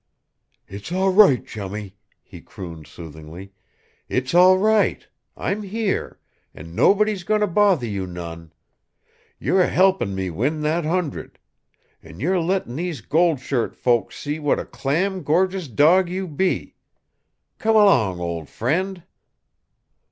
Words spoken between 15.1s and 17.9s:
gorgeous dawg you be! Come